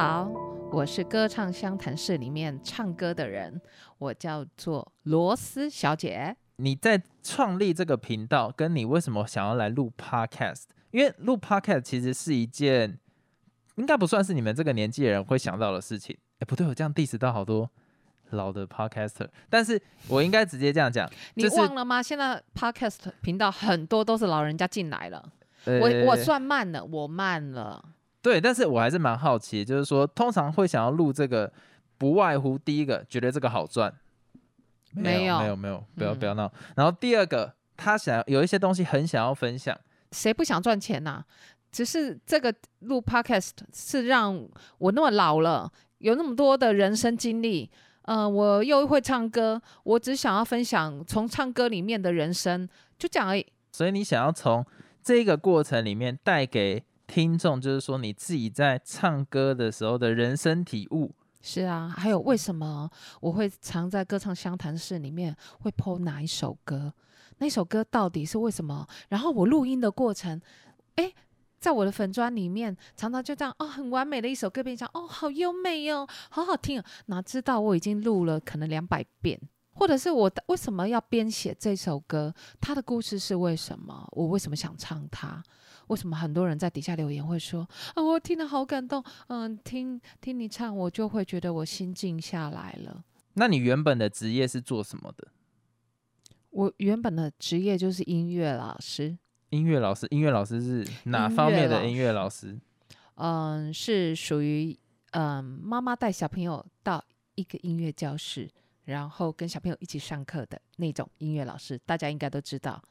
[0.00, 0.32] 家好，
[0.72, 3.60] 我是歌唱湘潭市里面唱歌的人，
[3.98, 6.34] 我叫做罗斯小姐。
[6.56, 10.62] 你在创立这个频道，跟你为什么想要来录 podcast？
[10.90, 12.98] 因为录 podcast 其实是一件，
[13.74, 16.16] 应该不算是你们这个年纪的人会想到的事情。
[16.38, 17.70] 哎，不对，我这样 diss 到好多
[18.30, 22.02] 老的 podcaster，但是我应该直接这样讲， 你就是忘了吗？
[22.02, 25.30] 现在 podcast 频道很多都是老人家进来了，
[25.66, 27.84] 我我呃算慢了，我慢了。
[28.22, 31.50] 对，但是我还是蛮好奇，就是说，通常会想要录这个，
[31.96, 33.92] 不外乎第一个觉得这个好赚，
[34.92, 36.52] 没有有没有没有，不要嗯不要闹。
[36.76, 39.78] 然后第二个，他想要有一些东西很想要分享，
[40.12, 41.24] 谁不想赚钱呐、
[41.72, 44.46] 只是这个录 podcast 是让
[44.78, 47.70] 我那么老了，有那么多的人生经历，
[48.02, 53.46] 呃，我又会唱歌，我只想要分享从唱歌里面的人生，就这样而已。
[53.72, 54.66] 所以你想要从
[55.02, 61.12] 这个过程里面带给听众，就是说你自己在唱歌的时候的人生体悟。
[61.42, 62.88] 是啊，还有为什么
[63.20, 66.94] 我会常在歌唱相谈室里面会 PO 哪一首歌？
[67.38, 68.86] 那首歌到底是为什么？
[69.08, 70.40] 然后我录音的过程，
[70.96, 71.12] 诶，
[71.58, 76.84] 在我的粉砖里面，常常就这样哦，很完美的一首歌，变成哦，好优美哦，好好听哦。
[77.06, 79.40] 哪知道我已经录了可能两百遍，
[79.80, 82.34] 或者是我为什么要编写这首歌？
[82.60, 84.06] 它的故事是为什么？
[84.12, 85.42] 我为什么想唱它？
[85.86, 93.02] 为什么很多人在底下留言会说啊，我听了好感动，嗯，听听你唱，我就会觉得我心静下来了。
[93.32, 95.28] 那你原本的职业是做什么的？
[96.50, 99.16] 我原本的职业就是音乐老师，
[99.48, 102.60] 音乐老师，音乐老师是哪方面的音乐老师？
[103.14, 104.78] 嗯，是属于
[105.12, 107.02] 嗯妈妈带小朋友到
[107.34, 108.50] 一个音乐教室，
[108.84, 112.82] 然后跟小朋友一起上课的那种音乐老师，大家应该都知道。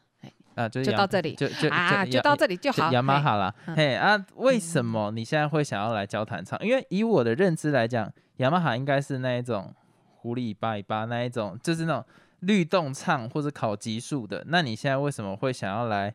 [0.56, 2.90] 啊，就 就到这里就就啊，就到这里就好。
[2.90, 6.60] 就雅马嘿哈啦，嗯嘿啊，为什么你现在会想要来教弹唱？
[6.66, 9.74] 因为以我的认知来讲，雅马哈应该是那一种
[10.18, 12.06] 狐狸尾巴一巴那一种，就是那种
[12.42, 14.44] 律动唱或者考级数的。
[14.48, 16.14] 那你现在为什么会想要来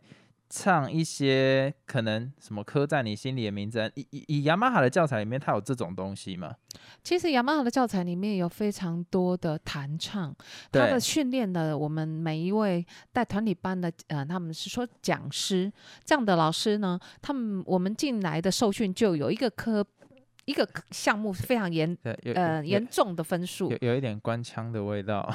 [0.56, 3.91] 唱一些可能什么刻在你心里的名字啊？
[3.97, 6.54] 以以以雅马哈的教材里面，它有这种东西吗？
[7.03, 10.32] 其实雅马哈的教材里面有非常多的弹唱，
[10.70, 15.72] 他的训练的我们每一位带团体班的，呃，他们是说讲师
[16.04, 19.84] 这样的老师呢，他们我们进来的受训就有一个科
[20.44, 21.97] 一个项目非常严
[22.34, 23.78] 呃严重的分数有。
[23.81, 25.28] 有一点官腔的味道。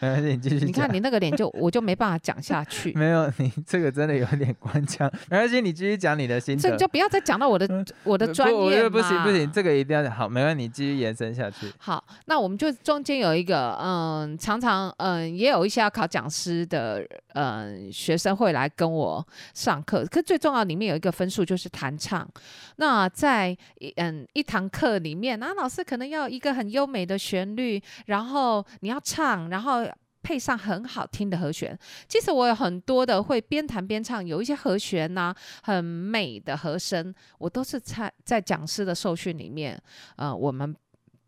[0.00, 0.66] 没关系，你继续。
[0.66, 5.10] 你看你那个脸就我就没办法讲下去，没有，你这个真的有点官腔。
[5.30, 6.60] 没关系，你继续讲你的心得。
[6.60, 7.66] 所以你就不要再讲到我的
[8.04, 11.72] 我的专业我觉得不行不行，这个一定要讲好，没问题，你继续延伸下去。
[11.78, 17.02] 好，那我们就中间有一个，嗯，常常，嗯，也有一些要考讲师的，
[17.32, 20.04] 嗯，学生会来跟我上课。
[20.04, 22.28] 可最重要里面有一个分数就是弹唱。
[22.76, 29.86] 那在一嗯一堂课里面，那老师可能要一个很优美的旋律，然后你要唱，然后。
[30.20, 35.32] 配上很好听的和弦，其实我有很多的会边弹边唱，有一些和弦呐、
[35.62, 39.80] 很美的和声，我都是在在讲师的受训里面，
[40.16, 40.74] 呃，我们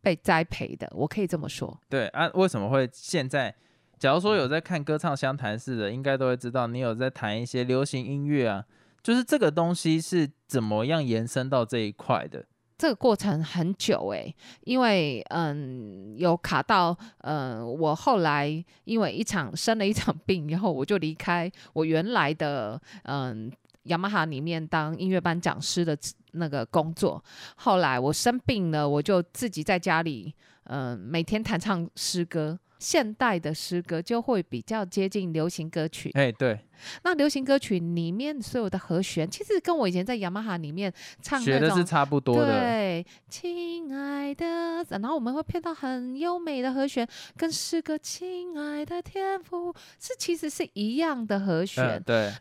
[0.03, 1.81] 被栽培的，我可以这么说。
[1.89, 3.55] 对啊，为什么会现在？
[3.99, 8.67] 假如说有在看歌唱相谈室的，应该都会知道，你有在弹一些流行音乐啊，
[9.03, 12.45] 就是这个东西是怎么样延伸到这一块的？
[12.81, 18.49] 这个过程很久诶、因为嗯有卡到嗯我后来
[18.85, 23.53] 因为一场生了一场病，然后我就离开我原来的嗯
[23.83, 25.95] 雅马哈里面当音乐班讲师的
[26.33, 27.23] 那个工作。
[27.57, 32.59] 后来我生病了，我就自己在家里嗯每天弹唱诗歌。
[32.79, 36.59] 现代的诗歌就会比较接近流行歌曲，哎，对，
[37.03, 40.93] 那流行歌曲里面所有的和弦，其实跟我以前在雅马哈里面
[41.23, 42.61] 唱学的是差不多的。
[42.61, 47.07] 对，亲爱的，然后我们会配到很优美的和弦，
[47.37, 52.33] 跟诗歌“亲爱的天赋”是其实是一样的和弦，嗯，对，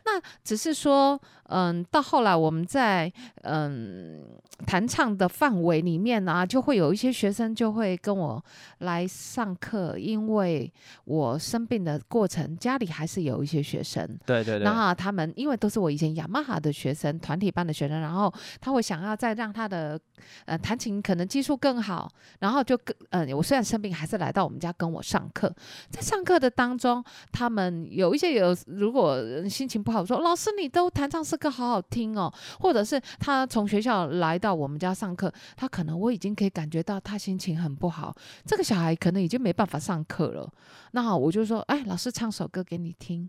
[0.42, 3.12] 只是说，嗯，到后来我们在
[3.42, 4.24] 嗯
[4.66, 8.44] 弹唱的范围里面啊，就会有一些学生就会跟我
[8.78, 10.70] 来上课，因为
[11.04, 14.18] 我生病的过程，家里还是有一些学生。
[14.30, 20.00] 对对对然，后他们因为都是我以前雅马哈的学生，团体班的学生，然后他会想要再让他的
[20.44, 25.52] 呃弹琴可能技术更好，然后就跟呃我虽然生病，还是来到我们家跟我上课。
[25.90, 29.18] 在上课的当中，他们有一些有如果
[29.48, 38.14] 心情不好，说老师你都弹唱诗歌好好听哦，或者是他从学校来到我们家上课，他可能我已经可以感觉到他心情很不好，
[38.46, 40.48] 这个小孩可能已经没办法上课了。
[40.92, 43.28] 那好我就说，哎，老师唱首歌给你听。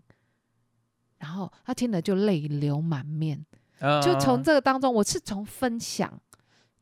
[1.22, 3.46] 然后他听了就泪流满面，
[4.02, 6.12] 就从嗯这个当中，我是从分享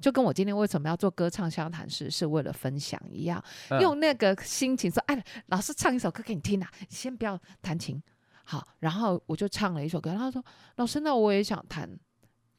[0.01, 8.03] 就跟我今天为什么要做歌唱相谈室，是为了分享一样，嗯用那个心情说，哎，老师唱一首歌给你听啊，你先不要弹琴。
[8.43, 10.45] 好，然后我就唱了一首歌，然后他说
[10.75, 11.89] ：“老师，那我也想弹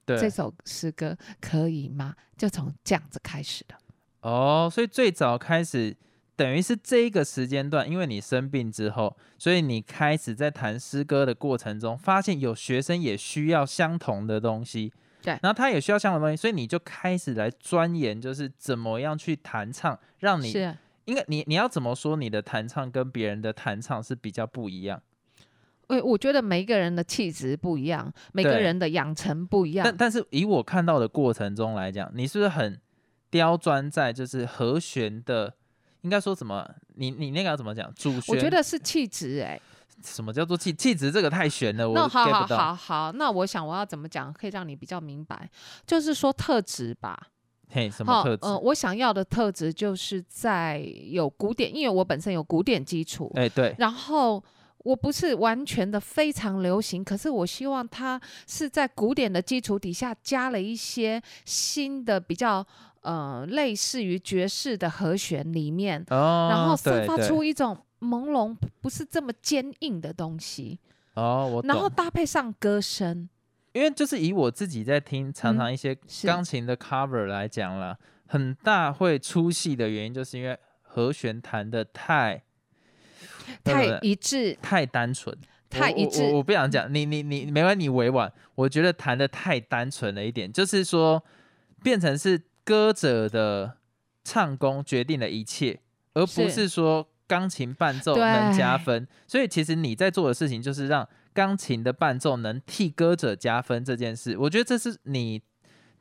[0.06, 3.76] 这首诗歌，可以吗？”就从这样子开始的。
[4.22, 5.94] 哦，所以最早开始
[6.42, 14.92] 等于是这一个时间段，因为你生病之后，所以你开始在弹诗歌的过程中，发现有学生也需要相同的东西。
[15.22, 25.00] 对然后他也需要相同的东西，所以你就开始来钻研，就是怎么样去弹唱，让你是，应该你你要怎么说你的弹唱跟别人的弹唱是比较不一样？
[25.90, 29.96] 我我觉得每一个人的气质不一样，每个人的养成不一样但。
[29.96, 32.82] 但是以我看到的过程中来讲，你是不是很
[33.30, 35.54] 刁钻在就是和弦的？
[36.02, 36.68] 应该说什么？
[36.96, 37.94] 你你那个要怎么讲？
[37.96, 38.36] 主旋？
[38.36, 39.60] 我觉得是气质哎、
[40.04, 41.12] 什么叫做气气质？
[41.12, 42.58] 这个太悬了，我那好 get 好不到。
[42.58, 45.50] 好好，那我想我要怎么讲可以让你比较明白，
[45.86, 47.28] 就是说特质吧。
[47.70, 48.46] 嘿，什么特质？
[48.46, 54.44] 呃，我想要的特质就是在有古典，因为我本身有古典基础，哎、对，然后
[54.80, 62.66] 我不是完全的非常流行，可是我希望它是在古典的基础底下加了一些新的比较
[63.02, 70.80] 呃类似于爵士的和弦里面，哦，然后散发出一种朦胧不是这么坚硬的东西，
[71.14, 71.90] 哦，我然后。
[71.90, 73.30] 搭配上歌声，
[73.74, 82.44] 因为就是以我自己在听常常一些钢琴的 cover 来讲啦，很大会出戏的原因，就是因为和弦弹的太
[83.64, 85.38] 太呃一致，太单纯。
[85.70, 86.24] 太一致。
[86.34, 88.30] 我不想讲，你你你没关系，你委婉。
[88.56, 91.24] 我觉得弹的太单纯了一点，就是说
[91.82, 93.78] 变成是歌者的
[94.24, 95.80] 唱功决定了一切，
[96.14, 99.08] 而不是是说钢琴伴奏能加分。
[99.28, 104.38] 所以其实你在做的事情就是让钢琴的伴奏能替歌者加分这件事。
[104.38, 105.42] 我觉得这是你。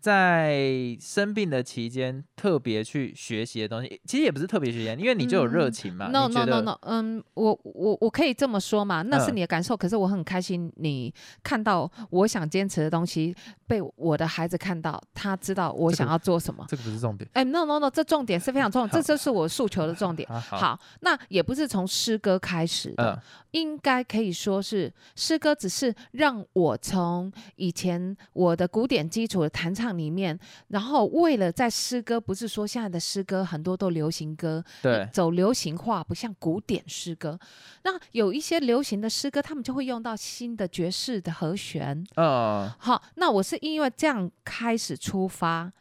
[0.00, 6.06] 在生病的期间，特别去学习的东西，其实也不是特别学习，因为你就有热嗯情嘛。
[6.06, 11.12] No no no no，嗯，我我我可以这么说嘛，那是嗯你的感受，可是我很开心你
[11.42, 13.34] 看到我想坚持的东西
[13.66, 16.64] 被我的孩子看到，他知道我想要做什么。
[16.68, 17.28] 这个不是重点。
[17.34, 20.26] 哎、n o no no，这重点是非常重要， 这就是我诉求的重点。
[20.32, 23.20] 啊好，好，那也不是从诗歌开始的，嗯，
[23.50, 30.38] 应该可以说是诗歌，只是让我从以前我的古典基础的弹唱里面，
[30.68, 37.38] 然后为了在诗歌，不是说现在的诗歌很多都流行歌，对，走流行化，不像古典诗歌。
[37.84, 42.04] 那有一些流行的诗歌，他们就会用到新的爵士的和弦。
[42.16, 45.72] 嗯，好，那我是因为这样开始出发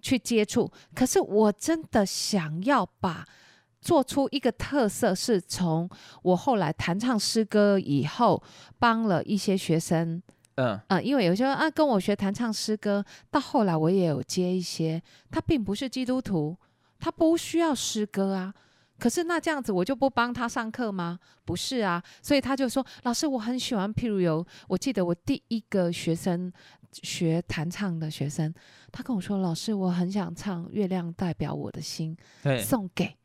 [0.00, 3.26] 去接触，可是我真的想要把。
[3.84, 5.86] 做出一个特色，是从
[6.22, 8.42] 我后来弹唱诗歌以后，
[8.78, 10.22] 帮了一些学生，
[10.56, 16.56] 嗯，呃，因为有些人啊跟我学弹唱诗歌，到后来我也有接一些，他并不是基督徒，
[16.98, 18.54] 他不需要诗歌啊。
[18.96, 21.18] 可是那这样子我就不帮他上课吗？
[21.44, 26.50] 不是啊，所以他就说：“老师，我很喜欢，譬如有，我记得我第一个学生
[26.92, 28.54] 学弹唱的学生，
[28.92, 32.16] 他跟我说：‘老师，我很想唱《月亮代表我的心》，
[32.62, 33.16] 送给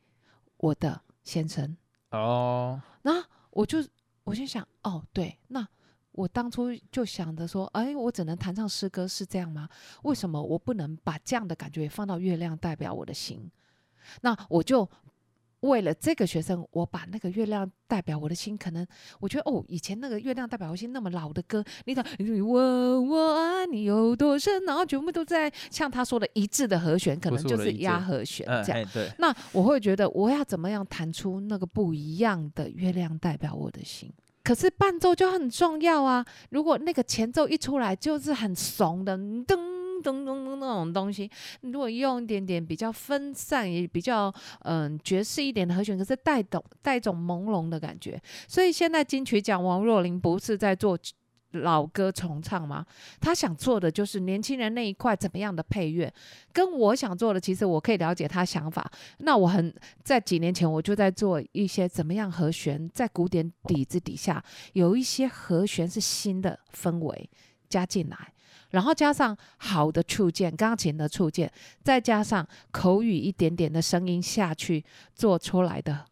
[0.56, 1.76] 我的先生。’
[2.10, 3.78] 哦，那我就
[4.24, 5.66] 我就想，哦，对，那
[6.12, 9.68] 我当初就想着说，哎，我只能弹唱诗歌是这样吗？
[10.02, 13.50] 为什么我不能把这样的感觉也放到月亮代表我的心？
[14.22, 14.88] 那我就
[15.60, 18.84] 为了这个学生，我把那个月亮代表我的心，可能
[19.20, 28.88] 我觉得哦，以前那个月亮代表我的心那么老的歌，你看，你问我爱你有多深，然后全部都在像他说的一致的和弦，可能就是压和弦嗯，这样。
[29.18, 34.10] 那我会觉得我要怎么样弹出那个不一样的月亮代表我的心。
[34.42, 36.24] 可是伴奏就很重要啊！
[36.50, 39.44] 如果那个前奏一出来就是很怂的噔
[40.02, 41.30] 噔噔噔那种东西，
[41.60, 48.20] 如果用一点点比较分散，也比较嗯爵士一点的和弦，可是带动带种朦胧的感觉。
[48.48, 50.98] 所以现在金曲奖王若琳不是在做
[51.52, 52.86] 老歌重唱吗？
[53.20, 56.12] 他想做的就是年轻人那一块怎么样的配乐，
[56.52, 58.90] 跟我想做的，其实我可以了解他想法。
[59.18, 64.42] 那我很在几年前我就在做一些怎么样和弦，在古典底子底下
[64.74, 67.28] 有一些和弦是新的氛围
[67.68, 68.32] 加进来，
[68.70, 71.52] 然后加上好的触键，钢琴的触键，
[71.82, 76.04] 再加上口语一点点的声音下去做出来的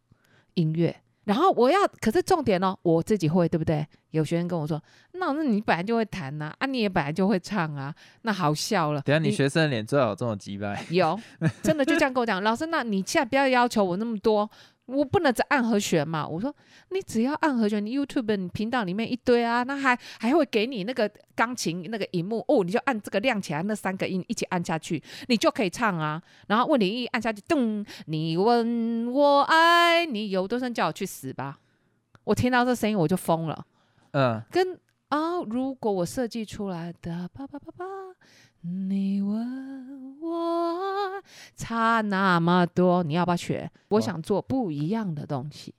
[0.54, 1.02] 音乐。
[1.28, 3.86] 然后我要，可是重点哦，我自己会，对不对？
[4.12, 4.82] 有学生跟我说，
[5.12, 9.02] 那那你本来就会弹呐、啊，你也本来就会唱啊，那好笑了。
[9.02, 11.20] 等下你学生的脸最好这种击败，有，
[11.62, 14.50] 真的就这样跟我讲，老师，那你现在不要要求我那么多，
[14.88, 16.26] 我不能只按和弦嘛。
[16.26, 16.54] 我说
[16.90, 26.20] 你只要按和弦，你 YouTube 你频道里面一堆啊，那还还会给你那个钢琴那个荧幕哦，你就按这个亮起来，那三个音一起按下去，你就可以唱啊。
[26.46, 31.58] 然后问你一按下去，咚，你问我爱你有多深，叫我去死吧！
[32.24, 33.66] 我听到这声音我就疯了。
[34.12, 34.78] 嗯，跟
[35.08, 37.84] 啊，如果我设计出来的叭叭叭叭，
[38.88, 41.22] 你问我
[41.56, 43.70] 差那么多，你要不要学？
[43.88, 45.74] 我哦想做不一样的东西，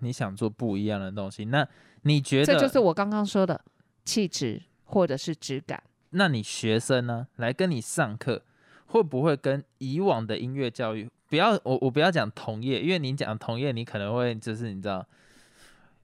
[0.00, 1.66] 你想做不一样的东西，那
[2.02, 2.60] 你觉得这？
[2.60, 3.60] 就是我刚刚说的
[4.04, 5.82] 气质或者是质感。
[6.10, 8.42] 那你学生呢，来跟你上课，
[8.86, 11.08] 会不会跟以往的音乐教育？
[11.28, 15.06] 不要我我不要讲同业，因为你讲同业，你可能会就是你知道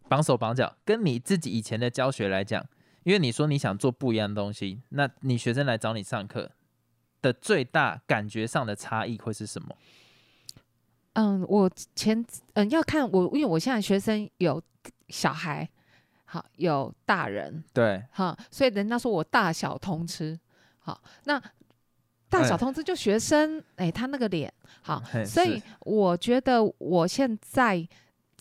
[0.08, 0.76] 绑手绑脚。
[0.84, 2.62] 跟你自己以前的教学来讲，
[3.04, 6.50] 因为你说你想做不一样的东西，那你学生来找你上课
[7.22, 9.76] 的最大感觉上的差异会是什么？
[11.14, 14.60] 嗯，我前嗯要看我，因为我现在学生有
[15.08, 15.68] 小孩，
[16.24, 20.36] 好有大人，对，哈，所以人家说我大小通吃，
[20.78, 21.40] 好，那
[22.28, 27.86] 大小哎通吃就学生，哎、他那个脸，好，所以我觉得我现在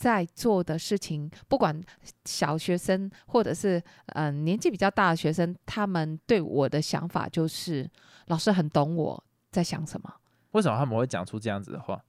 [0.03, 1.81] 在做的事情，不管
[2.25, 7.89] 小学生或者是嗯、呃年纪比较大的学生，他们对我的想法就是，
[8.27, 10.13] 老师很懂我在想什么，
[10.51, 12.03] 为什么他们会讲出这样子的话？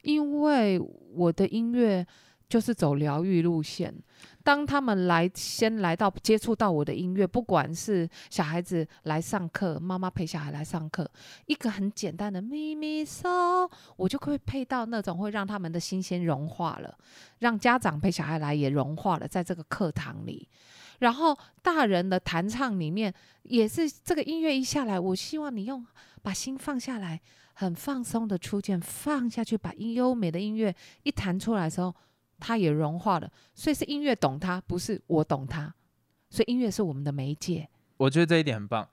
[0.00, 0.80] 因为
[1.12, 2.06] 我的音乐
[2.48, 3.94] 就是走疗愈路线。
[4.42, 11.10] 当他们来先来到接触到我的音乐，不管是小孩子来上课，妈妈陪小孩来上课，
[11.46, 16.96] 一个很简单的咪咪嗦，我就会配到那种会让他们的心先融化了，
[17.40, 20.48] 让家长陪小孩来也融化了，在这个课堂里。
[21.00, 23.12] 然后大人的弹唱里面
[23.42, 25.84] 也是这个音乐一下来，我希望你用
[26.22, 27.20] 把心放下来，
[27.52, 31.94] 很放松的出键放下去，把优美的音乐一弹出来的时候，
[32.38, 33.30] 它也融化了。
[33.54, 35.74] 所以是音乐懂它，不是我懂它。
[36.28, 37.68] 所以音乐是我们的媒介。
[37.96, 38.88] 我觉得这一点很棒。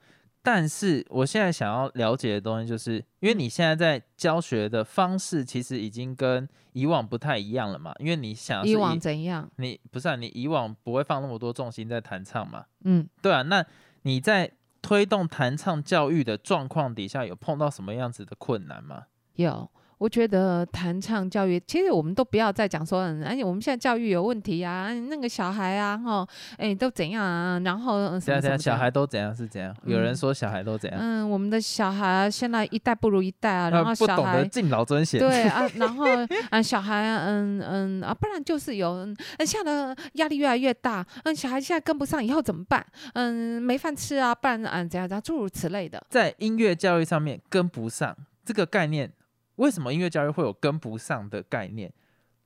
[0.46, 7.94] 但是我现在想要了解的东西，就是因为你现在在教学的方式，其实已经跟以往不太一样了嘛。
[7.98, 9.50] 因为你想以往怎样？
[9.56, 12.66] 你不是啊，你以往不会放那么多重心在弹唱嘛？
[12.84, 13.66] 嗯，对啊，那
[14.02, 19.06] 你在推动弹唱教育的状况底下，有碰到什么样子的困难吗？
[19.36, 19.72] 有。
[20.04, 27.58] 我觉得弹唱教育，其实我们都不要再讲说，嗯而且我们现在教育有问题啊，嗯那个小孩啊，哈，哎，都怎样啊？
[27.64, 29.74] 然后嗯什对啊，对啊，么什么的小孩都怎样是怎样？
[29.86, 31.00] 有人嗯说小孩都怎样？
[31.02, 35.22] 嗯，我们的小孩现在一代不如一代啊，然呃后小孩不懂得敬老尊贤。
[35.22, 36.06] 对 啊，然后
[36.50, 42.86] 啊，小孩啊，嗯嗯啊，不然就是有，嗯，现在的压力越来越大，嗯，小孩现在跟不上，以后怎么办？
[43.14, 46.06] 嗯，没饭吃啊，不然嗯怎样怎样，诸如此类的。
[46.10, 49.10] 在音乐教育上面跟不上这个概念，
[49.56, 51.92] 为什么音乐教育会有跟不上的概念？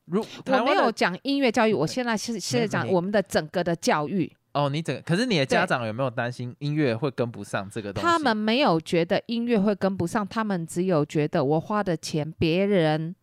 [0.06, 8.08] 如我没有讲音乐教育，我现在是是在讲我们的整个的教育，哦，你整个可是你的家对长有没有担心音乐会跟不上这个东西？
[8.08, 13.16] 他们没有觉得音乐会跟不上，他们只有觉得我花的钱别人。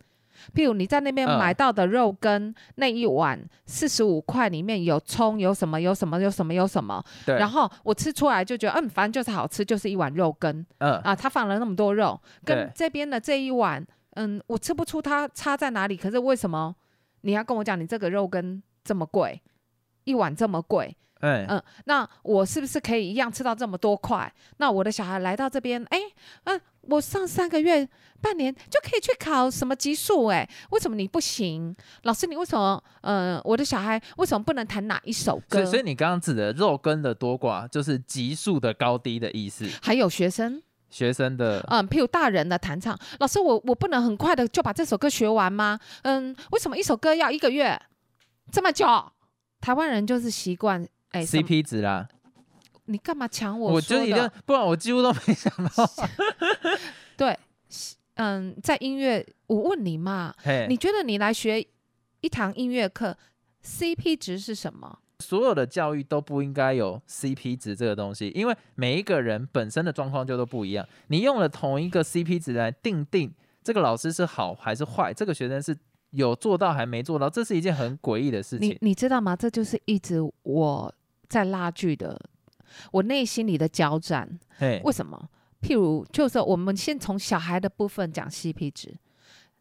[0.53, 11.15] 譬如你在那边嗯买到的肉羹，那一碗四十五块，里面有葱，有什么，有什么，有什么，有什么，对，然后我吃出来就觉得，嗯，反正就是好吃，就是一碗肉羹嗯啊。
[11.15, 13.85] 他放了那么多肉，跟这边的这一碗，
[14.17, 15.97] 嗯，我吃不出它差在哪里。
[15.97, 16.75] 可是为什么
[17.23, 19.41] 你要跟我讲你这个肉羹这么贵，
[20.05, 20.97] 一碗这么贵？
[21.21, 24.31] 哎嗯，那我是不是可以一样吃到这么多块？
[24.59, 25.99] 那我的小孩来到这边，哎，
[26.45, 27.89] 嗯，我上三个月、
[28.21, 30.27] 半年就可以去考什么级数？
[30.27, 31.75] 哎，为什么你不行？
[32.03, 32.83] 老师，你为什么？
[33.01, 35.61] 呃，我的小孩为什么不能弹哪一首歌？
[35.61, 39.67] 所以所以你刚刚指的肉根的多寡，就是级数的高低的意思。
[39.81, 45.79] 还有学生，学生的嗯，譬如大人的弹唱，老师，我我不能很快的就把这首歌学完吗？
[46.03, 47.81] 嗯，为什么一首歌要一个月
[48.53, 48.85] 这么久？
[49.65, 52.07] 台湾人就是习惯，哎、CP 值啦，
[52.85, 54.05] 你干嘛抢我说的？
[54.05, 55.91] 就一定，不然我几乎都没想到。
[57.17, 57.39] 对，
[58.17, 60.35] 嗯，在音乐，我问你嘛，
[60.69, 61.67] 你觉得你来学
[62.21, 63.17] 一堂音乐课
[63.65, 64.99] ，CP 值是什么？
[65.21, 70.87] 所有的教育都不应该有 CP 值这个东西，因为每一个人本身的状况就都不一样。
[71.07, 75.75] 你用了同一个 CP 值来定定这个老师是好还是坏，这个学生是
[76.15, 78.69] 有做到还没做到，这是一件很诡异的事情。
[78.69, 79.35] 你你知道吗？
[79.35, 80.95] 这就是一直我
[81.29, 82.19] 在拉锯的，
[82.93, 84.39] 我内心里的交战。
[84.57, 85.29] 嘿，为什么？
[85.61, 88.95] 譬如，就是我们先从小孩的部分讲 CP 值。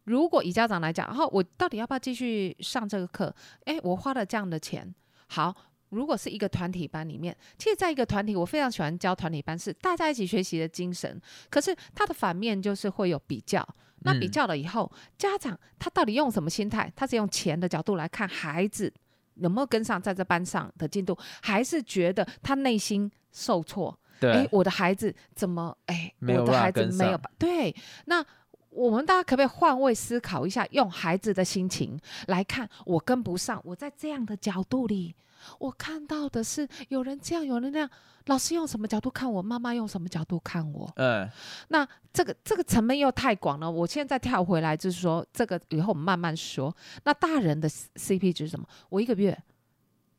[0.03, 3.33] 如果以家长来讲，然后我到底要不要继续上这个课？
[3.65, 4.93] 诶，我花了这样的钱，
[5.27, 5.55] 好。
[5.89, 11.21] 如果是一个团体班里面，其实在一个团体，我非常喜欢教团体班，是大家一起学习的精神。
[11.51, 13.63] 可是它的反面就是会有比较，
[14.03, 16.91] 那比嗯较了以后，家长他到底用什么心态？
[16.95, 18.93] 他是用钱的角度来看孩子
[19.35, 23.97] 有没有跟上在这班上的进度，还是觉得他内心受挫？
[24.19, 28.25] 哎对，，我的孩子怎么哎，我的孩子没有吧对，那。
[28.73, 35.15] 我们大家可不可以换位思考一下，用孩子的心情来看，我跟不上，我在这样的角度里，
[35.59, 37.89] 我看到的是有人这样，有人那样。
[38.27, 39.41] 老师用什么角度看我？
[39.41, 40.89] 妈妈用什么角度看我？
[40.95, 41.29] 嗯，
[41.67, 43.69] 那这个这个层面又太广了。
[43.69, 46.73] 我现在跳回来，就是说这个以后我们慢慢说。
[47.03, 48.65] 那大人的 CP 值是什么？
[48.87, 49.37] 我一个月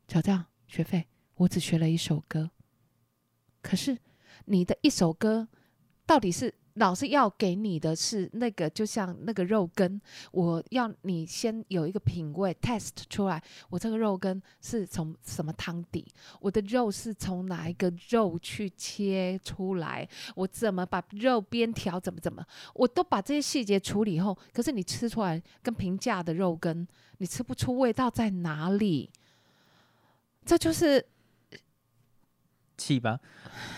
[0.07, 2.51] 就这样学费，我只学了一首歌。
[3.63, 3.97] 可是
[4.45, 5.47] 你的一首歌，
[6.05, 9.99] 到底是老师要给你的是那个，就像那个肉羹，
[10.31, 16.05] 我要你先有一个品味 test 出来，我这个肉羹是从什么汤底，
[16.41, 26.85] 我的肉是从哪一个肉去切出来，我怎么把肉边条怎么怎么，我都把这些细节处理后，可是你吃出来跟平价的肉羹，
[27.19, 29.09] 你吃不出味道在哪里。
[30.45, 31.03] 这就是
[32.85, 33.19] 气吧。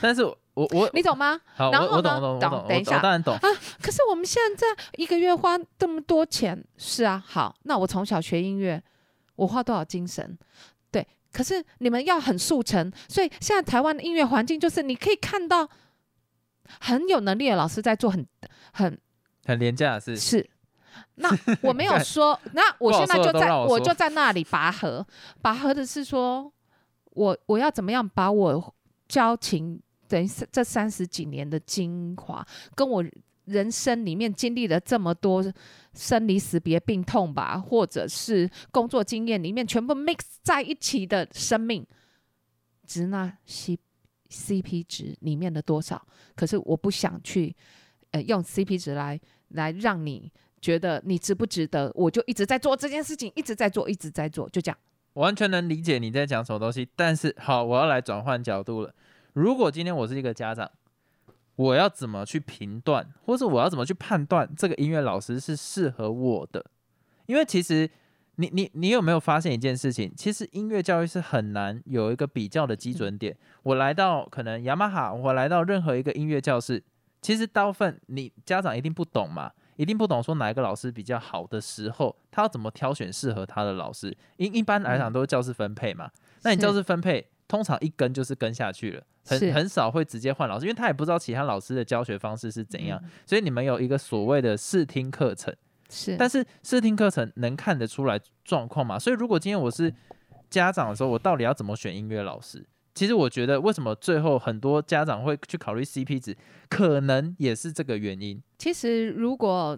[0.01, 1.39] 但是我我我你懂吗？
[1.55, 3.47] 好，然后我我懂呢懂我懂我懂，等一下我当然懂啊。
[3.81, 8.81] 可是我们现在一个月花这么多钱，是啊，好，那我从小学音乐，
[9.35, 10.37] 我花多少精神？
[10.91, 15.69] 对，可是你们要很速成，所以现在台湾的音乐环境就是你可以看到
[16.79, 18.27] 很有能力的老师在做很
[18.73, 18.99] 很
[19.45, 20.49] 很廉价的事，是。
[21.19, 21.29] 那
[21.61, 25.05] 我没有说，那我现在就在我我就在那里拔河，
[25.41, 26.51] 拔河的是说，
[27.11, 28.75] 我我要怎么样把我
[29.07, 32.45] 交情等于是这三十几年的精华，
[32.75, 33.03] 跟我
[33.45, 35.43] 人生里面经历了这么多
[35.93, 41.85] 生离死别、病痛吧，或者是工作经验里面全部 mix 在一起的生命，
[42.85, 43.79] 值那 C
[44.29, 46.05] CP 值里面的多少？
[46.35, 47.55] 可是我不想去
[48.11, 49.17] 呃用 CP 值来
[49.49, 50.29] 来让你
[50.59, 54.77] 觉得你值不值得，我就一直在做这件事情，一直在做，一直在做，就这样。
[55.17, 56.87] 完全能理解你在讲什么东西。
[56.95, 58.93] 但是好，我要来转换角度了。
[59.33, 60.69] 如果今天我是一个家长，
[61.55, 66.65] 我要怎么去评断，或者我要怎么去判断这个音乐老师是适合我的？
[67.25, 67.89] 因为其实
[68.35, 70.13] 你你你有没有发现一件事情？
[70.15, 73.35] 其实音乐教育是很难有一个比较的基准点。
[73.63, 76.83] 我来到可能雅马哈，我来到任何一个音乐教室，
[77.21, 84.15] 其实大部分你家长一定不懂嘛，一定不懂说哪一个老师比较好的时候，他要怎么挑选适合他的老师。
[84.35, 86.11] 一一般来讲都是教室分配嘛，
[86.43, 95.55] 那你教室分配通常一跟就是跟下去了，很很少会直接换老师，因为他也不知道其他老师的教学方式是怎样，嗯所以你们有一个所谓的试听课程。
[95.89, 98.99] 是，但是试听课程能看得出来状况嘛？
[98.99, 99.93] 所以如果今天我是
[100.49, 102.65] 家长的时候，我到底要怎么选音乐老师？
[102.97, 106.35] 其实我觉得，为什么最后很多家长会去考虑 CP 值，
[106.67, 108.41] 可能也是这个原因。
[108.57, 109.77] 其实如果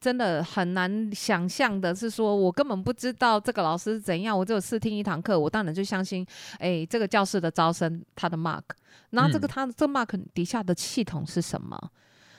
[0.00, 6.26] 真的很难想象的是说，我根本不知道这个老师是怎样，我只有试听一堂课，我当然就相信，
[6.58, 8.64] 哎，这个教室的招生他的 mark，
[9.10, 11.78] 然后这个嗯他这个 mark 底下的系统是什么？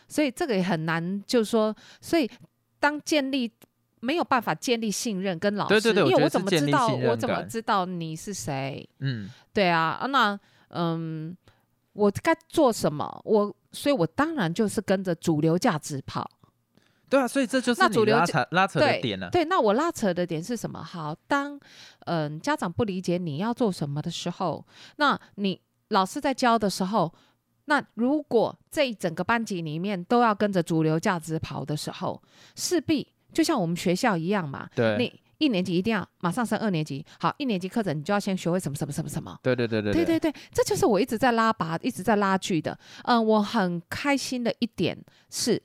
[0.09, 2.29] 所以这个也很难，就是说，所以
[2.81, 3.49] 当建立。
[3.99, 8.88] 没有办法建立信任跟老师，对对对因为我怎么知道我怎么知道你是谁？
[8.99, 11.35] 嗯，对啊，啊那嗯，
[11.93, 13.21] 我该做什么？
[13.25, 16.29] 我所以，我当然就是跟着主流价值跑。
[17.09, 20.83] 对啊，所以这就是那主流就扯拉扯的点了、对，那我拉扯的点是什么？
[20.83, 21.59] 好，当
[22.05, 24.63] 嗯家长不理解你要做什么的时候，
[24.97, 27.12] 那你老师在教的时候，
[27.65, 32.21] 那如果这一整个班级里面都要跟着主流价值跑的时候，
[32.55, 39.37] 势必就像我们学校一样嘛，对，你一年级一定要马上升二年级，好，一年级课程你就要先学会什么什么什么什么。
[39.41, 42.77] 对对对对对对对，这就是我一直在拉拔、一直在拉锯的。
[43.03, 44.97] 嗯，我很开心的一点
[45.29, 45.61] 是，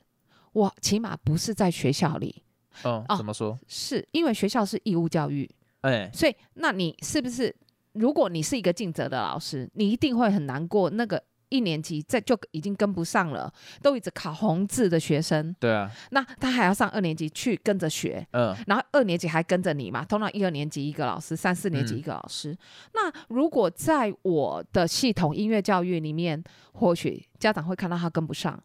[0.52, 2.42] 我起码不是在学校里，
[2.84, 3.58] 嗯，哦怎么说？
[3.66, 5.50] 是因为学校是义务教育，
[5.80, 7.54] 哎、所以那你是不是，
[7.94, 10.88] 如果你是一个尽责的老师，你一定会很难过。
[10.90, 11.20] 那个
[11.54, 22.56] 一年级在就已经跟不上了，都一直考红字的学生，对啊，那他还要上二年级去跟着学，嗯，然后二年级还跟着你嘛，通常一二年级一个老师，三四年级嗯一个老师。
[22.92, 28.60] 那如果在我的系统音乐教育里面，或许家长会看到他跟不上，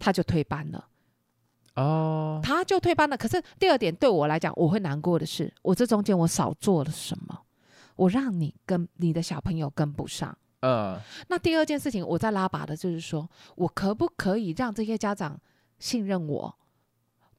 [0.00, 0.84] 他就退班了，
[1.76, 3.16] 哦，他就退班了。
[3.16, 7.42] 可是第二点对我来讲，我会难过的是，我这中间我少做了什么，
[7.94, 10.36] 我让你跟你的小朋友跟不上。
[10.62, 10.96] 嗯，
[11.26, 15.36] 那第二件事情，我在拉拔的就是说，我可不可以让这些家长
[15.80, 16.56] 信任我，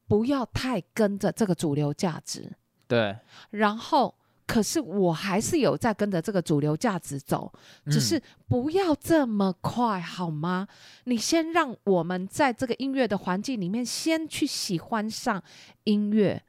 [0.09, 2.51] 不要太跟着这个主流价值，
[2.85, 3.17] 对，
[3.51, 4.13] 然后
[4.45, 7.49] 可是我还是有在跟着这个主流价值走，
[7.85, 10.67] 只嗯是不要这么快，好吗？
[11.05, 15.41] 你先让我们在这个音乐的环境里面，先去喜欢上
[15.85, 16.43] 音乐，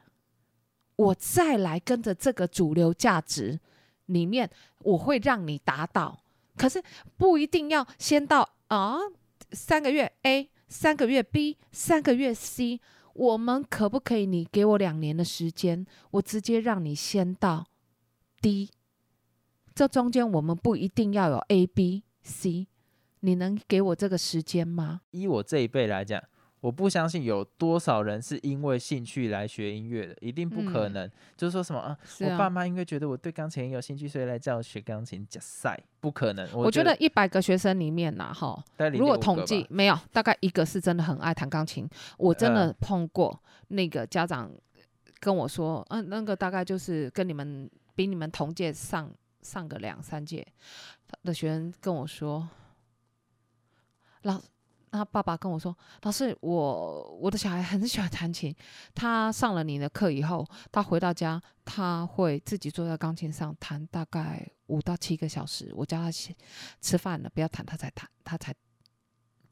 [0.96, 3.60] 我再来跟着这个主流价值
[4.06, 6.23] 里面，我会让你达到。
[6.56, 6.82] 可是
[7.16, 8.96] 不一定要先到啊，
[9.52, 12.80] 三个月 A，三个月 B，三个月 C。
[13.14, 14.26] 我们可不可以？
[14.26, 17.66] 你给我两年的时间，我直接让你先到
[18.40, 18.70] D。
[19.72, 22.66] 这中间我们不一定要有 A、B、C，
[23.20, 25.02] 你能给我这个时间吗？
[25.12, 26.22] 以我这一辈来讲，
[26.64, 31.10] 我不相信有多少人是因为兴趣来学音乐的，一定不可嗯能。
[31.36, 36.48] 就是说什么啊，是我爸妈因为觉得我对钢琴很有兴趣，所以来叫我学钢琴，加赛不可能。
[36.54, 41.86] 我觉得一百个学生里面呐，哈，如果统，计没有，大概一个是真的很爱弹钢琴。
[42.16, 44.50] 我真的嗯碰过那个家长
[45.20, 50.46] 跟我说，嗯、那个大概就是跟你们比你们同届上上个两三届
[51.24, 52.48] 的学生跟我说，
[54.22, 54.40] 老。
[54.98, 58.54] 他爸爸跟我说：“老师，我我的小孩很喜欢弹琴。
[58.94, 65.72] 他上了你的课以后，他回到家，他会自己坐在钢琴上弹大概五到七个小时。
[65.74, 66.32] 我叫他吃
[66.80, 68.54] 吃饭了，不要弹，他才弹，他才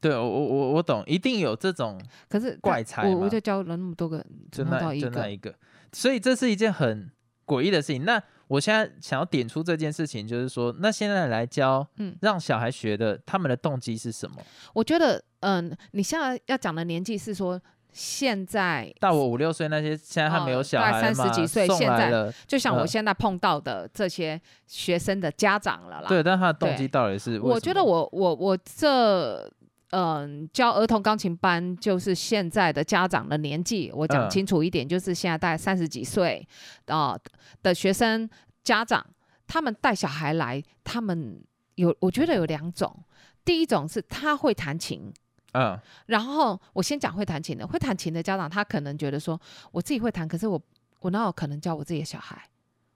[0.00, 5.54] 对我我我我懂，一定有这种可是怪才我我就教了那么多个，就那一个，
[5.92, 7.10] 所以这是一件很
[7.46, 8.04] 诡异的事情。
[8.04, 14.36] 那我现在想要点出这件事情，就是说，那现在来教，嗯让小孩学的，他们的动机是什么？
[14.74, 17.60] 我觉得，嗯，你现在要讲的年纪是说，
[17.92, 26.08] 现在到我五六岁那些，现在还没有小孩了嘛30几岁现在，就像我嗯现在碰到的这些学生的家长了啦。
[26.08, 27.38] 对，但他的动机到底是？
[27.38, 29.48] 我觉得我我我这。
[29.94, 36.48] 嗯，教儿童钢琴班就是现在的家长的年纪，我讲嗯清楚一点，就是现在大概三十几岁
[36.86, 37.14] 啊、
[37.62, 38.26] 的学生
[38.64, 39.04] 家长，
[39.46, 43.04] 他们带小孩来，他们有我觉得有两种，
[43.44, 45.12] 第一种是他会弹琴，
[45.52, 50.60] 嗯然后我先讲会弹琴的，会弹琴的家长，他可能觉得说，我自己会弹，可是我
[51.00, 52.42] 我哪有可能教我自己的小孩？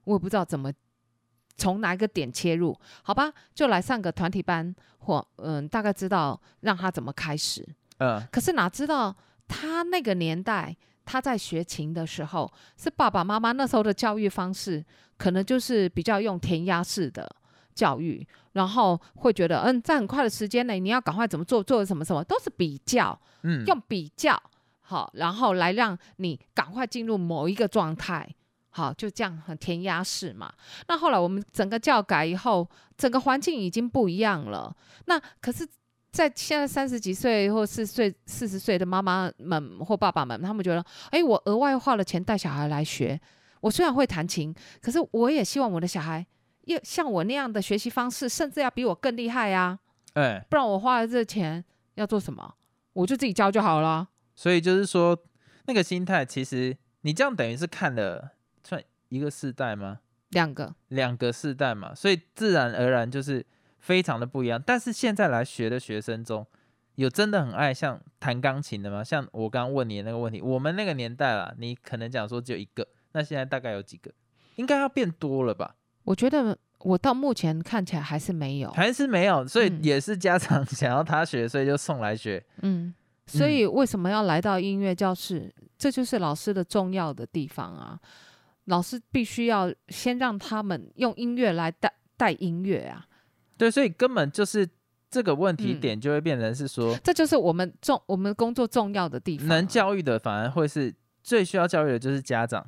[0.05, 0.73] 我也不知道怎么
[1.57, 7.66] 从哪一个点切入，好吧，就来上个团体班，或嗯，大概知道让他怎么开始。
[7.99, 9.14] 嗯可是哪知道
[9.49, 14.85] 他那个年代，他在学琴的时候，是爸爸妈妈那时候的教育方式，
[15.16, 17.37] 可能就是比较用填鸭式的
[17.77, 24.43] 教育，然后会觉得，嗯，在很快的时间内，你要赶快怎么做，做什么什么，都是比较，嗯，用比较
[24.81, 28.29] 好，然后来让你赶快进入某一个状态。
[28.71, 30.53] 好，就这样很填鸭式嘛。
[30.87, 34.75] 那后来我们整个教改以后，整个环境已经不一样了。
[35.07, 35.67] 那可是，
[36.12, 43.19] 在现在三十几岁或四十岁、四十岁的妈妈们或爸爸们，他们觉得，哎，我额外花了钱带小孩来学，
[43.62, 46.27] 我虽然会弹琴，可是我也希望我的小孩
[46.66, 49.81] 要像我那样的学习方式，甚至要比我更厉害啊！
[50.14, 52.55] 哎，不然我花了这钱要做什么？
[52.92, 54.09] 我就自己教就好了。
[54.35, 55.18] 所以就是说，
[55.66, 60.00] 那个心态，其实你这样等于是看了算一个世代吗？
[60.31, 63.44] 两个，两个世代嘛，所以自然而然就是
[63.79, 64.61] 非常的不一样。
[64.64, 66.44] 但是现在来学的学生中，
[66.96, 69.05] 有真的很爱像弹钢琴的吗？
[69.05, 74.11] 像我刚刚问你的那个问题，我们那个年代啦，你可能讲说只有一个，那现在大概有几个？
[74.57, 75.76] 应该要变多了吧？
[76.07, 78.71] 我觉得我到目前看起来还是没有。
[78.71, 79.47] 还是没有？
[79.47, 82.42] 所以嗯也是家长 想要他学，所以就送来学。
[82.62, 82.95] 嗯，
[83.27, 85.53] 所以为什么要来到音乐教室？
[85.77, 88.01] 这就是老师的重要的地方啊！
[88.64, 93.07] 老师必须要先让他们用音乐来带带音乐啊，
[93.59, 94.66] 对，所以根本就是
[95.11, 100.92] 这个问题嗯点就会变成是说，这就是我们重我们工作重要的地方啊、能教育的反而会是
[101.23, 102.66] 最需要教育的就是家长，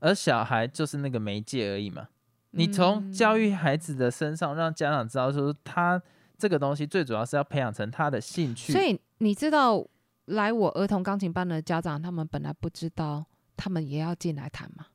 [0.00, 2.08] 而小孩就是那个媒介而已嘛。
[2.56, 6.00] 你从教育孩子的身上，让家长知道说他
[6.38, 8.72] 这个东西最主要是要培养成他的兴趣。
[8.72, 9.86] 所以你知道
[10.26, 13.24] 来我儿童钢琴班的家长，他们本来不知道，
[13.56, 14.86] 他们也要进来弹嘛。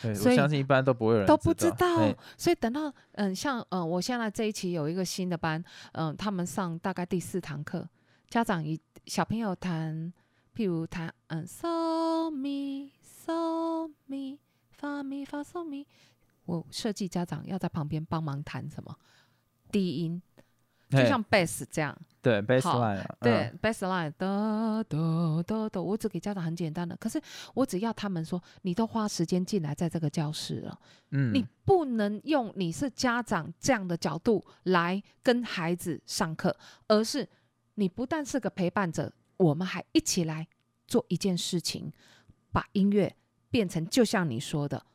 [0.00, 7.84] 对，我相信一般都不会有人都不知道哎，所以等到嗯，像嗯，我现在这一期有一个新的班，嗯，他们上大概第四堂课，
[8.30, 10.12] 家长一小朋友弹，
[10.54, 14.38] 譬如弹嗯，so mi so mi
[14.80, 15.84] fa mi fa so mi，
[16.48, 18.96] 我设计家长要在旁边帮忙弹什么。
[19.70, 20.22] 低音，
[20.88, 27.20] 就像 bass 这样，对 bass 好 line 啊，对嗯，，bass line 哒哒哒哒，我只给家长很简单的，可是
[27.52, 30.80] 我只要他们说，你都花时间进来在这个教室了。
[31.10, 36.56] 嗯，你不能用你是家长这样的角度来跟孩子上课，
[36.86, 37.28] 而是
[37.74, 40.48] 你不但是个陪伴者，我们还一起来
[40.86, 41.92] 做一件事情，
[42.50, 43.14] 把音乐
[43.50, 44.86] 变成就像你说的，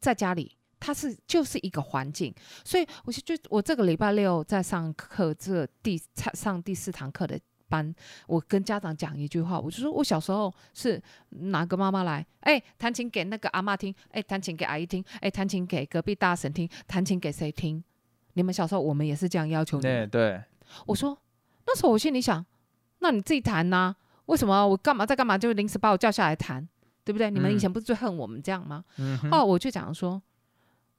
[0.00, 7.38] 在家里它是就是一个环境，所以我就就我这个礼拜六在上课，这第上上第四堂课的
[7.68, 7.94] 班，
[8.26, 17.82] 我跟家长讲一句话，我就说我小时候是哪个妈妈来，哎，弹琴给那个阿妈听，哎，弹琴给阿姨听，哎，弹琴给隔壁大婶听，弹琴给谁听？
[18.34, 20.10] 你们小时候我们也是这样要求你对们。
[20.10, 20.42] 对，
[20.86, 21.18] 我说
[21.66, 22.44] 那时候我心里想，
[23.00, 23.94] 那你自己弹呐、
[24.26, 26.66] 为什么我干嘛在干嘛就临时把我叫下来弹，
[27.04, 27.30] 对不对？
[27.30, 28.84] 你们以嗯前不是最恨我们这样吗？
[28.96, 30.22] 嗯哼，后来我就讲说，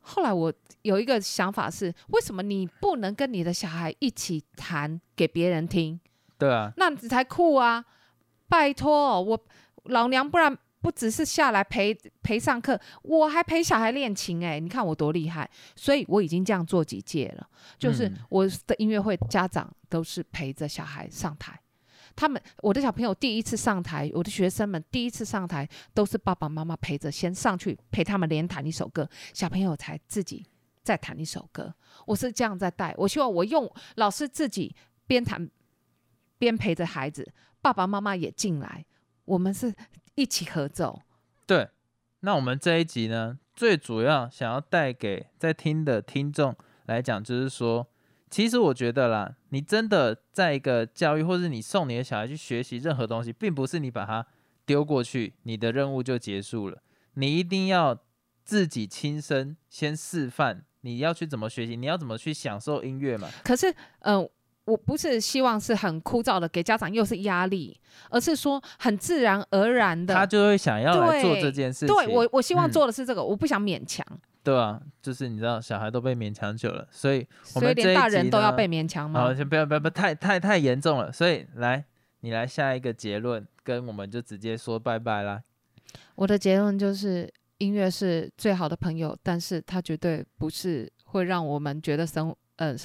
[0.02, 6.00] 后来我有一个想法是，为什么你不能跟你的小孩一起弹给别人听？
[6.38, 7.84] 对啊，那你才酷啊！
[8.48, 9.40] 拜托，我
[9.84, 15.50] 老娘不然不只是下来陪陪上课，我还陪小孩练琴哎、你看我多厉害！
[15.76, 21.60] 所以我已经这样做几届了，就是嗯我的音乐会家长都是陪着小孩上台。
[22.16, 30.46] 他们，我的小朋友第一次上台，我的学生们第一次上台，都是爸爸妈妈陪着先上去陪他们连弹一首歌，小朋友才自己
[30.84, 31.74] 再弹一首歌。
[32.06, 34.76] 我是这样在带，我希望我用老师自己
[35.08, 35.50] 边弹
[36.38, 38.86] 边陪着孩子，爸爸妈妈也进来，
[39.26, 39.74] 我们是
[40.16, 41.02] 一起合奏。
[41.46, 41.70] 对。
[42.22, 46.54] 那我们这一集呢，最主要想要带给在听的听众
[46.88, 47.88] 来讲，就是说，
[48.30, 54.26] 其实我觉得啦，你真的在一个教育，或是你送你的小孩去学习任何东西，并不是你把它
[54.66, 56.78] 丢过去，你的任务就结束了。
[57.16, 57.98] 你一定要
[58.44, 63.28] 自己亲身先示范，你要去怎么学习，你要怎么去享受音乐嘛。
[63.44, 64.30] 可是，嗯、
[64.66, 67.80] 我不是希望是很枯燥的给家长又是压力，
[68.12, 70.14] 而是说很自然而然的。
[70.14, 71.88] 他就会想要来做这件事情。
[71.88, 74.06] 对我，我希望嗯做的是这个，我不想勉强，
[74.44, 79.36] 对啊，就是你知道，小孩都被勉强久了，所以我所以们连大人都要被勉强吗好，吗？
[79.36, 81.84] 先不要不要不要太太太严重了，所以来
[82.22, 85.42] 你来下一个结论，跟我们就直接说拜拜啦。
[86.16, 92.78] 我的结论就是，音乐是最好的朋友，但是它绝对不是会让我们觉得生嗯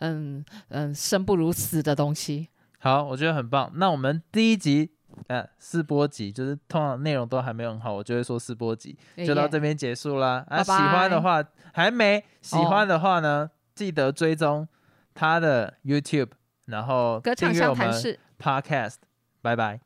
[0.00, 2.48] 嗯嗯生不如死的东西。
[2.78, 3.70] 好，我觉得很棒。
[3.74, 4.90] 那我们第一集
[5.28, 10.44] 呃试播集，就是通常内容都还没有很好，我就会说试播集就到这边结束啦。
[10.48, 11.42] 啊，喜欢的话
[11.72, 14.66] 还没喜欢的话呢，记得追踪
[15.14, 16.30] 他的 YouTube，
[16.66, 17.92] 然后订阅我们。
[18.38, 18.98] Podcast，
[19.42, 19.80] 拜拜。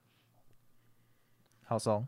[1.65, 2.07] 好松。